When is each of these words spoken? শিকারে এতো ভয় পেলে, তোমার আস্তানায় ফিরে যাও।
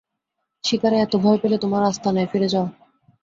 শিকারে 0.63 0.97
এতো 0.99 1.17
ভয় 1.17 1.39
পেলে, 1.41 1.57
তোমার 1.57 1.81
আস্তানায় 1.83 2.29
ফিরে 2.31 2.47
যাও। 2.53 2.65